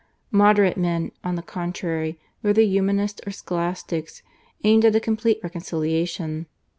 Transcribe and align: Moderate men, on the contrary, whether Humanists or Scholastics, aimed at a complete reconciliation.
Moderate 0.31 0.77
men, 0.77 1.11
on 1.23 1.35
the 1.35 1.43
contrary, 1.43 2.19
whether 2.41 2.63
Humanists 2.63 3.21
or 3.27 3.31
Scholastics, 3.31 4.23
aimed 4.63 4.83
at 4.83 4.95
a 4.95 4.99
complete 4.99 5.39
reconciliation. 5.43 6.47